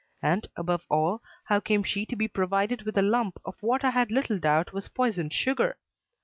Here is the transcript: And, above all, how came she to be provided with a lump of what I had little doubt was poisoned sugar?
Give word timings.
And, 0.23 0.47
above 0.55 0.83
all, 0.89 1.21
how 1.43 1.59
came 1.59 1.83
she 1.83 2.07
to 2.07 2.15
be 2.15 2.27
provided 2.27 2.81
with 2.87 2.97
a 2.97 3.03
lump 3.03 3.37
of 3.45 3.61
what 3.61 3.83
I 3.83 3.91
had 3.91 4.09
little 4.09 4.39
doubt 4.39 4.73
was 4.73 4.89
poisoned 4.89 5.31
sugar? 5.31 5.77